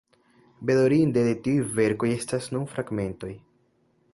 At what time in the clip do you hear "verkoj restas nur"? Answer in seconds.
1.81-2.67